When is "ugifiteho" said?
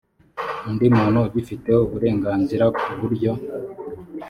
1.27-1.79